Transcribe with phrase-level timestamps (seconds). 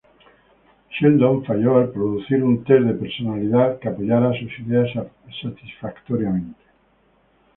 [0.99, 4.89] Sheldon falló al producir un test de personalidad que apoyara sus ideas
[5.43, 6.59] satisfactoriamente.